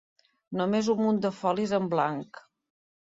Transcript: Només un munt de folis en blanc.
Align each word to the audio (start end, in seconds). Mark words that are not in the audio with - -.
Només 0.61 0.87
un 0.93 1.03
munt 1.07 1.19
de 1.25 1.31
folis 1.39 1.73
en 1.79 1.85
blanc. 1.91 2.41